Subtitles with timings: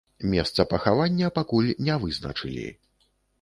[0.29, 2.65] Месца пахавання пакуль не вызначылі.